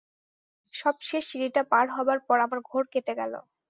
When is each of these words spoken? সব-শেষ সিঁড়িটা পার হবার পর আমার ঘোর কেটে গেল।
সব-শেষ 0.73 1.23
সিঁড়িটা 1.29 1.61
পার 1.71 1.85
হবার 1.95 2.19
পর 2.27 2.37
আমার 2.45 2.59
ঘোর 2.69 2.83
কেটে 2.93 3.13
গেল। 3.19 3.33